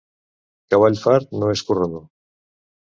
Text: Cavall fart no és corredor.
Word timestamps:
Cavall 0.75 0.97
fart 1.03 1.39
no 1.43 1.53
és 1.59 1.65
corredor. 1.71 2.05